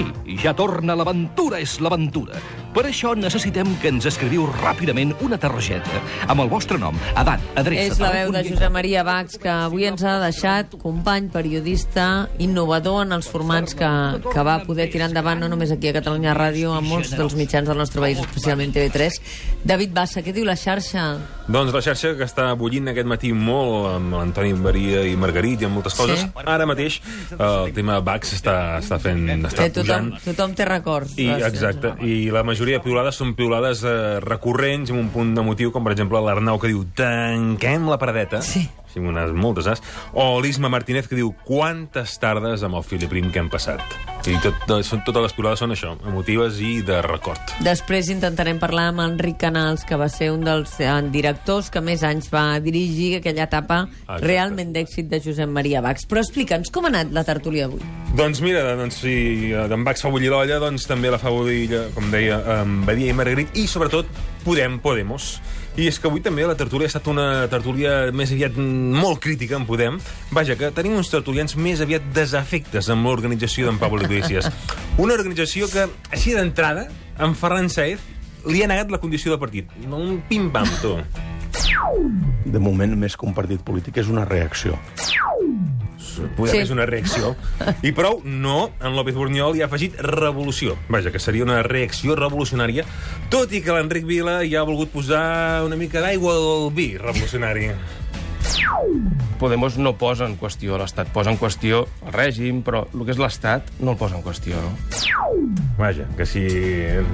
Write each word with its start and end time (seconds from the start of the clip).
Sí, 0.00 0.14
ja 0.42 0.54
torna 0.56 0.96
l'aventura 0.98 1.60
és 1.60 1.78
l'aventura. 1.82 2.38
Per 2.70 2.84
això 2.86 3.16
necessitem 3.18 3.72
que 3.82 3.90
ens 3.90 4.06
escriviu 4.06 4.44
ràpidament 4.60 5.16
una 5.26 5.40
targeta 5.42 5.98
amb 6.30 6.44
el 6.44 6.50
vostre 6.52 6.78
nom, 6.78 6.94
edat, 7.18 7.42
adreça... 7.58 7.96
És 7.96 7.98
la 8.02 8.12
veu 8.14 8.30
de 8.30 8.44
Josep 8.46 8.70
Maria 8.70 9.02
Bax, 9.06 9.40
que 9.42 9.50
avui 9.50 9.88
ens 9.88 10.04
ha 10.06 10.20
deixat 10.22 10.76
company, 10.78 11.26
periodista, 11.34 12.28
innovador 12.38 13.02
en 13.08 13.16
els 13.18 13.26
formats 13.30 13.74
que, 13.74 13.90
que 14.30 14.46
va 14.46 14.60
poder 14.68 14.86
tirar 14.92 15.10
endavant 15.10 15.42
no 15.42 15.50
només 15.50 15.74
aquí 15.74 15.90
a 15.90 15.96
Catalunya 15.98 16.36
Ràdio, 16.38 16.70
a 16.76 16.80
molts 16.84 17.10
dels 17.18 17.34
mitjans 17.34 17.66
del 17.66 17.80
nostre 17.82 18.02
país, 18.04 18.22
especialment 18.22 18.70
TV3. 18.76 19.18
David 19.66 19.94
Bassa, 19.96 20.22
què 20.22 20.34
diu 20.36 20.46
la 20.46 20.54
xarxa? 20.54 21.10
Doncs 21.50 21.74
la 21.74 21.82
xarxa 21.82 22.12
que 22.14 22.22
està 22.22 22.46
bullint 22.54 22.92
aquest 22.92 23.08
matí 23.10 23.32
molt 23.34 23.88
amb 23.96 24.14
l'Antoni 24.14 24.52
Maria 24.54 25.02
i 25.10 25.16
Margarit 25.18 25.64
i 25.64 25.66
amb 25.66 25.80
moltes 25.80 25.96
coses. 25.98 26.22
Sí. 26.22 26.44
Ara 26.46 26.68
mateix 26.70 27.00
el 27.34 27.74
tema 27.74 27.98
Bax 28.06 28.36
està, 28.38 28.56
està 28.78 29.00
fent... 29.02 29.24
Està 29.50 29.66
Que 29.66 29.74
tothom, 29.74 30.12
pujant. 30.12 30.19
Tothom 30.24 30.54
té 30.56 30.66
records. 30.68 31.16
I, 31.20 31.28
exacte, 31.46 31.94
i 32.06 32.30
la 32.32 32.42
majoria 32.46 32.80
de 32.80 32.84
piulades 32.84 33.20
són 33.20 33.34
piulades 33.38 33.84
eh, 33.84 34.18
recurrents 34.24 34.92
amb 34.92 35.02
un 35.02 35.08
punt 35.14 35.32
de 35.36 35.44
motiu, 35.46 35.72
com 35.74 35.86
per 35.86 35.94
exemple 35.96 36.20
l'Arnau 36.24 36.60
que 36.60 36.72
diu 36.72 36.84
tanquem 36.98 37.88
la 37.90 37.98
paradeta. 38.00 38.42
Sí. 38.44 38.66
Sí, 38.90 39.00
unes 39.02 39.30
moltes, 39.36 39.68
saps? 39.68 39.82
O 40.18 40.40
l'Isma 40.42 40.70
Martínez 40.72 41.08
que 41.08 41.18
diu 41.18 41.34
quantes 41.46 42.16
tardes 42.22 42.64
amb 42.66 42.80
el 42.80 42.86
Philip 42.86 43.12
Rim 43.12 43.30
que 43.30 43.42
hem 43.42 43.50
passat. 43.52 43.82
I 44.28 44.34
tot, 44.44 44.56
tot, 44.68 44.82
són, 44.84 45.00
totes 45.06 45.22
les 45.24 45.32
piulades 45.32 45.62
són 45.62 45.72
això, 45.72 45.94
emotives 46.04 46.58
i 46.60 46.82
de 46.84 46.98
record. 47.06 47.54
Després 47.64 48.10
intentarem 48.12 48.58
parlar 48.60 48.90
amb 48.90 49.00
Enric 49.06 49.38
Canals, 49.40 49.86
que 49.88 49.96
va 49.96 50.10
ser 50.12 50.28
un 50.34 50.44
dels 50.44 50.74
eh, 50.82 50.90
directors 51.14 51.70
que 51.72 51.80
més 51.84 52.04
anys 52.04 52.28
va 52.32 52.44
dirigir 52.60 53.14
aquella 53.20 53.46
etapa 53.48 53.86
Exacte. 53.86 54.20
realment 54.26 54.74
d'èxit 54.76 55.08
de 55.08 55.22
Josep 55.24 55.48
Maria 55.48 55.80
Bax. 55.80 56.04
Però 56.10 56.20
explica'ns, 56.20 56.68
com 56.74 56.84
ha 56.84 56.92
anat 56.92 57.14
la 57.16 57.24
tertúlia 57.24 57.70
avui? 57.70 57.80
Doncs 58.18 58.42
mira, 58.44 58.66
doncs, 58.76 59.00
si 59.06 59.14
eh, 59.54 59.64
d'en 59.70 59.86
Bax 59.86 60.04
fa 60.04 60.12
bullir 60.12 60.34
l'olla, 60.34 60.60
doncs 60.60 60.84
també 60.90 61.14
la 61.14 61.20
fa 61.22 61.32
bullir, 61.32 61.86
com 61.96 62.12
deia, 62.12 62.42
amb 62.58 62.84
Badia 62.88 63.14
i 63.14 63.16
Margarit, 63.16 63.56
i 63.56 63.64
sobretot 63.70 64.10
Podem, 64.44 64.78
Podemos. 64.82 65.38
I 65.78 65.86
és 65.88 65.98
que 66.00 66.08
avui 66.10 66.22
també 66.24 66.44
la 66.48 66.56
tertúlia 66.58 66.88
ha 66.88 66.90
estat 66.90 67.06
una 67.12 67.46
tertúlia 67.52 68.10
més 68.16 68.32
aviat 68.34 68.56
molt 68.58 69.20
crítica 69.22 69.56
en 69.58 69.66
Podem. 69.68 69.98
Vaja, 70.34 70.56
que 70.58 70.72
tenim 70.76 70.96
uns 70.98 71.12
tertulians 71.12 71.56
més 71.56 71.82
aviat 71.84 72.06
desafectes 72.16 72.90
amb 72.92 73.06
l'organització 73.06 73.68
d'en 73.68 73.78
Pablo 73.80 74.02
Iglesias. 74.04 74.50
Una 75.02 75.14
organització 75.14 75.70
que, 75.70 75.86
així 76.10 76.34
d'entrada, 76.36 76.88
en 77.20 77.36
Ferran 77.38 77.70
Saez 77.72 78.02
li 78.48 78.64
ha 78.64 78.70
negat 78.70 78.90
la 78.92 79.00
condició 79.00 79.34
de 79.34 79.40
partit. 79.40 79.70
Un 79.86 80.20
pim-pam, 80.28 80.68
tu. 80.82 80.96
de 82.44 82.58
moment, 82.58 82.94
més 82.96 83.16
que 83.16 83.26
un 83.26 83.34
partit 83.36 83.62
polític, 83.62 84.00
és 84.00 84.08
una 84.10 84.24
reacció. 84.24 84.78
Podem 86.36 86.54
Sí. 86.54 86.58
és 86.64 86.70
una 86.70 86.86
reacció. 86.86 87.34
I 87.82 87.92
prou, 87.92 88.20
no, 88.24 88.70
en 88.80 88.96
López 88.96 89.14
Borniol 89.14 89.56
hi 89.56 89.62
ha 89.62 89.66
afegit 89.66 89.98
revolució. 90.00 90.76
Vaja, 90.88 91.10
que 91.10 91.18
seria 91.18 91.44
una 91.44 91.62
reacció 91.62 92.16
revolucionària, 92.16 92.84
tot 93.30 93.52
i 93.52 93.62
que 93.62 93.72
l'Enric 93.72 94.06
Vila 94.06 94.44
hi 94.44 94.54
ha 94.56 94.62
volgut 94.62 94.90
posar 94.90 95.64
una 95.66 95.76
mica 95.76 96.00
d'aigua 96.00 96.34
al 96.34 96.70
vi 96.74 96.96
revolucionari. 96.98 97.70
Podemos 99.40 99.78
no 99.78 99.94
posa 99.96 100.26
en 100.28 100.34
qüestió 100.36 100.76
l'Estat, 100.76 101.08
posa 101.14 101.32
en 101.32 101.38
qüestió 101.40 101.86
el 102.04 102.12
règim, 102.12 102.58
però 102.66 102.82
el 102.92 103.06
que 103.06 103.14
és 103.14 103.20
l'Estat 103.20 103.70
no 103.80 103.94
el 103.94 103.96
posa 104.00 104.18
en 104.18 104.24
qüestió, 104.24 104.58
no? 104.60 104.74
Vaja, 105.78 106.04
que 106.18 106.26
si 106.28 106.42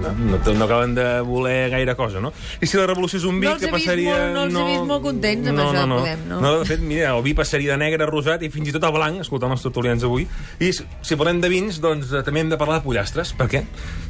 no, 0.02 0.10
no, 0.18 0.38
no 0.56 0.64
acaben 0.64 0.96
de 0.96 1.04
voler 1.22 1.70
gaire 1.70 1.94
cosa, 1.94 2.18
no? 2.18 2.32
I 2.58 2.66
si 2.66 2.80
la 2.80 2.86
revolució 2.88 3.20
és 3.20 3.26
un 3.28 3.38
vi, 3.38 3.46
No 3.46 3.54
què 3.60 3.70
passaria... 3.70 4.16
molt- 4.16 4.34
no 4.34 4.42
els 4.42 4.56
he 4.58 4.64
vist 4.72 4.88
molt 4.88 5.04
contents 5.04 5.50
amb 5.52 5.58
no, 5.60 5.68
això 5.68 5.76
no, 5.76 5.84
de 5.84 5.86
no. 5.86 5.98
Podem, 6.00 6.24
no? 6.32 6.40
no? 6.42 6.52
de 6.58 6.66
fet, 6.66 6.82
mira, 6.82 7.12
el 7.14 7.22
vi 7.22 7.34
passaria 7.38 7.76
de 7.76 7.78
negre 7.84 8.02
a 8.02 8.10
rosat 8.10 8.42
i 8.42 8.50
fins 8.50 8.72
i 8.72 8.74
tot 8.74 8.88
a 8.88 8.90
blanc, 8.90 9.20
escoltant 9.22 9.54
els 9.54 9.62
tertulians 9.62 10.02
avui. 10.08 10.26
I 10.58 10.72
si, 10.74 10.86
si 11.06 11.20
parlem 11.20 11.38
de 11.44 11.52
vins, 11.52 11.78
doncs 11.84 12.10
eh, 12.10 12.24
també 12.26 12.42
hem 12.42 12.50
de 12.50 12.58
parlar 12.58 12.80
de 12.80 12.86
pollastres. 12.88 13.30
Per 13.38 13.46
què? 13.52 13.62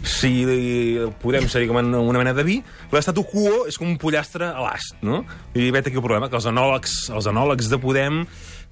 Si 0.07 0.33
podem 1.21 1.51
ser 1.53 1.67
com 1.69 1.77
una, 1.83 2.17
mena 2.23 2.33
de 2.33 2.47
vi, 2.47 2.57
l'estatu 2.95 3.27
quo 3.29 3.67
és 3.69 3.77
com 3.77 3.91
un 3.91 3.99
pollastre 4.01 4.49
a 4.49 4.65
l'ast, 4.65 4.97
no? 5.05 5.25
I 5.59 5.69
vet 5.75 5.91
aquí 5.91 6.01
el 6.01 6.05
problema, 6.07 6.31
que 6.33 6.39
els 6.41 6.49
anòlegs, 6.49 6.97
els 7.17 7.29
anòlegs 7.31 7.71
de 7.73 7.81
Podem 7.83 8.25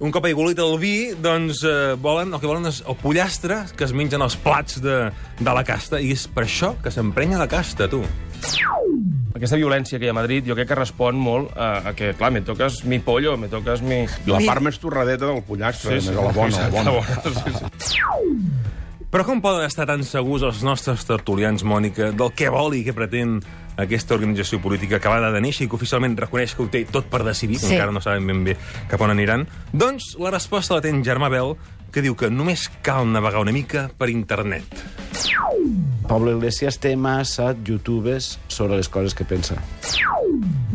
un 0.03 0.11
cop 0.11 0.25
aigualit 0.27 0.59
el 0.59 0.73
vi, 0.79 0.95
doncs 1.23 1.61
eh, 1.63 1.95
volen, 2.01 2.33
el 2.35 2.41
que 2.41 2.49
volen 2.49 2.67
és 2.67 2.81
el 2.83 2.97
pollastre 2.99 3.61
que 3.79 3.85
es 3.87 3.93
mengen 3.95 4.23
als 4.25 4.35
plats 4.35 4.81
de, 4.83 4.97
de 5.39 5.55
la 5.55 5.63
casta, 5.67 6.01
i 6.03 6.11
és 6.15 6.25
per 6.27 6.43
això 6.43 6.73
que 6.83 6.91
s'emprenya 6.91 7.39
la 7.39 7.47
casta, 7.51 7.87
tu. 7.91 8.01
Aquesta 9.35 9.59
violència 9.59 9.99
que 9.99 10.07
hi 10.07 10.11
ha 10.11 10.15
a 10.15 10.17
Madrid 10.17 10.47
jo 10.47 10.55
crec 10.55 10.69
que 10.71 10.79
respon 10.79 11.15
molt 11.19 11.55
a, 11.55 11.91
a 11.91 11.95
que, 11.95 12.11
clar, 12.19 12.31
me 12.35 12.43
toques 12.43 12.83
mi 12.87 12.99
pollo, 13.03 13.37
me 13.39 13.47
toques 13.51 13.83
mi... 13.83 14.03
La 14.27 14.43
part 14.43 14.63
més 14.63 14.79
torradeta 14.83 15.27
del 15.31 15.41
pollastre, 15.47 15.99
sí, 15.99 16.09
sí, 16.09 16.15
la 16.15 16.27
bona, 16.35 16.67
la 16.67 16.71
bona. 16.75 16.99
bona. 16.99 17.35
Sí, 17.39 17.93
sí. 17.93 18.03
Però 19.11 19.23
com 19.23 19.39
poden 19.43 19.63
estar 19.67 19.85
tan 19.87 20.03
segurs 20.03 20.43
els 20.43 20.63
nostres 20.65 21.05
tertulians, 21.07 21.63
Mònica, 21.63 22.09
del 22.11 22.33
què 22.35 22.49
vol 22.51 22.75
i 22.75 22.83
què 22.83 22.93
pretén 22.95 23.37
aquesta 23.79 24.15
organització 24.15 24.59
política 24.63 24.97
acabada 24.99 25.31
de 25.31 25.41
néixer 25.43 25.65
i 25.65 25.69
que 25.71 25.77
oficialment 25.77 26.17
reconeix 26.19 26.55
que 26.55 26.63
ho 26.63 26.67
té 26.71 26.83
tot 26.89 27.07
per 27.11 27.23
decidir, 27.23 27.59
Sí. 27.59 27.73
encara 27.75 27.91
no 27.91 28.01
saben 28.01 28.27
ben 28.27 28.43
bé 28.43 28.57
cap 28.89 29.01
on 29.01 29.11
aniran? 29.11 29.47
Doncs 29.71 30.15
la 30.19 30.31
resposta 30.31 30.75
la 30.75 30.81
té 30.81 30.89
en 30.89 31.03
Germà 31.03 31.29
Bel, 31.29 31.55
que 31.91 32.01
diu 32.01 32.15
que 32.15 32.29
només 32.29 32.69
cal 32.81 33.07
navegar 33.07 33.39
una 33.39 33.53
mica 33.55 33.89
per 33.97 34.09
internet. 34.09 34.63
Pablo 36.07 36.35
Iglesias 36.35 36.77
té 36.79 36.95
massa 36.95 37.55
youtubers 37.65 38.37
sobre 38.47 38.75
les 38.75 38.89
coses 38.89 39.15
que 39.15 39.23
pensa. 39.25 39.55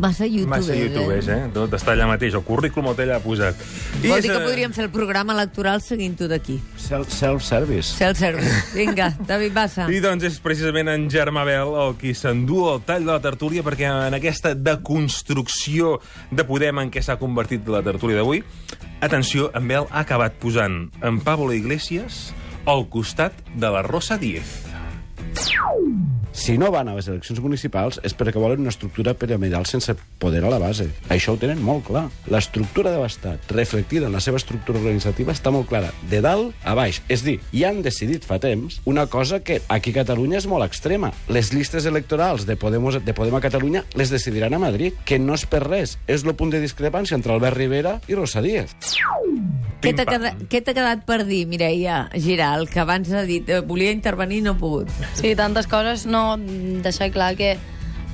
Massa 0.01 0.25
YouTube. 0.25 0.49
Massa 0.49 0.75
youtubers, 0.75 1.27
eh? 1.29 1.39
Tot 1.53 1.73
està 1.77 1.93
allà 1.93 2.07
mateix, 2.09 2.33
el 2.37 2.43
currículum 2.47 2.89
el 2.91 2.95
té 2.97 3.05
allà 3.05 3.19
posat. 3.21 3.59
Vol 4.01 4.17
és, 4.17 4.23
dir 4.25 4.31
que 4.31 4.39
eh, 4.39 4.45
podríem 4.47 4.73
fer 4.73 4.85
el 4.87 4.91
programa 4.93 5.35
electoral 5.37 5.81
seguint-ho 5.85 6.27
d'aquí. 6.31 6.57
Self- 6.81 7.11
Self-service. 7.13 7.93
Self-service. 7.99 8.55
Vinga, 8.79 9.11
David 9.29 9.53
Bassa. 9.53 9.85
I 9.91 9.99
doncs 10.03 10.25
és 10.31 10.39
precisament 10.41 10.89
en 10.89 11.05
Germà 11.13 11.43
Bel 11.47 11.75
el 11.85 11.93
qui 12.01 12.15
s'endú 12.17 12.63
el 12.73 12.81
tall 12.87 13.05
de 13.05 13.11
la 13.13 13.21
tertúlia 13.21 13.61
perquè 13.67 13.89
en 13.91 14.17
aquesta 14.17 14.55
deconstrucció 14.55 15.99
de 16.31 16.43
Podem 16.47 16.79
en 16.81 16.91
què 16.91 17.03
s'ha 17.05 17.19
convertit 17.21 17.67
la 17.69 17.83
tertúlia 17.85 18.17
d'avui, 18.21 18.41
atenció, 19.01 19.51
en 19.55 19.67
Bel 19.69 19.85
ha 19.91 20.01
acabat 20.05 20.39
posant 20.41 20.87
en 21.01 21.21
Pablo 21.21 21.53
Iglesias 21.53 22.31
al 22.65 22.87
costat 22.89 23.33
de 23.55 23.69
la 23.73 23.81
Rosa 23.85 24.17
Díez. 24.17 24.70
Si 26.31 26.57
no 26.57 26.71
van 26.71 26.87
a 26.87 26.95
les 26.95 27.09
eleccions 27.11 27.41
municipals 27.43 27.99
és 28.07 28.13
perquè 28.15 28.39
volen 28.39 28.63
una 28.63 28.71
estructura 28.71 29.13
piramidal 29.19 29.65
sense 29.67 29.95
poder 30.19 30.43
a 30.45 30.51
la 30.53 30.61
base. 30.63 30.87
Això 31.11 31.35
ho 31.35 31.39
tenen 31.39 31.59
molt 31.61 31.83
clar. 31.89 32.05
L'estructura 32.31 32.93
de 32.93 33.01
l'Estat, 33.01 33.51
reflectida 33.51 34.07
en 34.07 34.15
la 34.15 34.21
seva 34.23 34.39
estructura 34.39 34.79
organitzativa, 34.79 35.35
està 35.35 35.51
molt 35.51 35.67
clara, 35.67 35.91
de 36.09 36.21
dalt 36.23 36.55
a 36.63 36.75
baix. 36.77 37.01
És 37.11 37.25
dir, 37.27 37.37
i 37.51 37.65
han 37.67 37.81
decidit 37.83 38.25
fa 38.27 38.39
temps 38.39 38.79
una 38.87 39.07
cosa 39.11 39.41
que 39.43 39.59
aquí 39.67 39.91
a 39.91 39.99
Catalunya 40.01 40.39
és 40.39 40.47
molt 40.47 40.65
extrema. 40.65 41.11
Les 41.27 41.51
llistes 41.51 41.85
electorals 41.85 42.47
de 42.47 42.55
Podemos, 42.55 43.01
de 43.03 43.17
Podem 43.17 43.35
a 43.35 43.43
Catalunya 43.43 43.83
les 43.99 44.13
decidiran 44.13 44.55
a 44.55 44.63
Madrid, 44.63 44.95
que 45.05 45.19
no 45.19 45.35
és 45.35 45.45
per 45.45 45.65
res. 45.67 45.97
És 46.07 46.23
el 46.23 46.35
punt 46.39 46.55
de 46.55 46.63
discrepància 46.63 47.19
entre 47.19 47.35
Albert 47.35 47.59
Rivera 47.59 47.99
i 48.07 48.15
Rosa 48.15 48.41
Díez. 48.41 48.71
Què 49.81 49.95
t'ha 49.97 50.05
quedat, 50.05 50.41
què 50.45 50.59
quedat 50.61 51.01
per 51.07 51.23
dir, 51.25 51.41
Mireia 51.49 52.03
Giral, 52.13 52.67
que 52.69 52.83
abans 52.83 53.09
ha 53.17 53.23
dit 53.25 53.47
eh, 53.49 53.63
volia 53.65 53.93
intervenir 53.95 54.37
i 54.37 54.43
no 54.45 54.53
ha 54.53 54.59
pogut? 54.59 54.91
Sí, 55.17 55.33
tantes 55.37 55.65
coses, 55.69 56.05
no 56.21 56.81
deixar 56.85 57.09
clar 57.11 57.33
que 57.35 57.55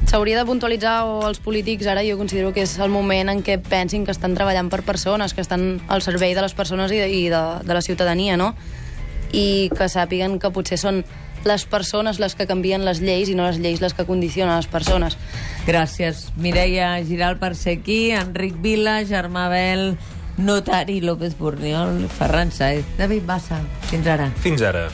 s'hauria 0.07 0.39
de 0.39 0.47
puntualitzar 0.47 1.03
o 1.03 1.19
els 1.27 1.41
polítics 1.43 1.87
ara 1.91 2.05
jo 2.05 2.17
considero 2.17 2.53
que 2.55 2.63
és 2.63 2.77
el 2.79 2.91
moment 2.93 3.29
en 3.33 3.43
què 3.43 3.57
pensin 3.59 4.05
que 4.07 4.15
estan 4.15 4.37
treballant 4.37 4.71
per 4.71 4.83
persones, 4.87 5.35
que 5.35 5.43
estan 5.43 5.81
al 5.91 6.01
servei 6.05 6.35
de 6.37 6.43
les 6.45 6.55
persones 6.55 6.93
i 6.95 7.01
de, 7.01 7.07
i 7.11 7.23
de, 7.33 7.43
de 7.67 7.73
la 7.75 7.83
ciutadania, 7.83 8.37
no? 8.39 8.53
I 9.35 9.67
que 9.75 9.89
sàpiguen 9.91 10.39
que 10.39 10.53
potser 10.55 10.79
són 10.79 11.03
les 11.47 11.65
persones 11.65 12.19
les 12.19 12.35
que 12.35 12.47
canvien 12.47 12.85
les 12.87 13.01
lleis 13.03 13.29
i 13.29 13.35
no 13.35 13.47
les 13.47 13.59
lleis 13.59 13.81
les 13.83 13.93
que 13.93 14.07
condicionen 14.07 14.55
les 14.55 14.69
persones. 14.71 15.17
Gràcies, 15.67 16.29
Mireia 16.39 16.95
Giral, 17.07 17.37
per 17.41 17.53
ser 17.55 17.77
aquí, 17.79 18.11
Enric 18.15 18.55
Vila, 18.63 19.01
Germà 19.07 19.47
Bel, 19.51 19.97
Notari 20.37 21.01
López 21.01 21.37
Borniol, 21.37 22.07
Ferran 22.07 22.51
Saez, 22.51 22.85
David 22.97 23.27
Bassa. 23.27 23.59
Fins 23.91 24.07
ara. 24.07 24.31
Fins 24.43 24.63
ara. 24.63 24.87